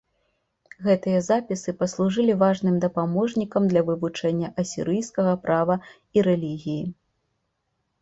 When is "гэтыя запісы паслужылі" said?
0.85-2.33